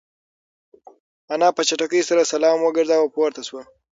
انا 1.33 1.47
په 1.55 1.61
چټکۍ 1.67 2.01
سره 2.09 2.29
سلام 2.33 2.57
وگرځاوه 2.61 3.03
او 3.03 3.13
پورته 3.15 3.41
شوه. 3.47 3.61